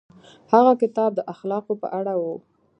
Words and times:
هغه 0.53 0.73
کتاب 0.81 1.11
د 1.15 1.19
اخلاقو 1.33 1.73
په 1.81 1.87
اړه 1.99 2.13
و. 2.21 2.23